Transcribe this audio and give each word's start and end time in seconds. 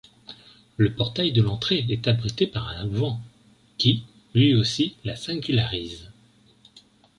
Le 0.77 0.95
portail 0.95 1.31
de 1.31 1.43
l’entrée 1.43 1.85
est 1.87 2.07
abrité 2.07 2.47
par 2.47 2.69
un 2.69 2.85
auvent, 2.87 3.19
qui, 3.77 4.03
lui 4.33 4.55
aussi 4.55 4.95
la 5.03 5.15
singularise. 5.15 6.09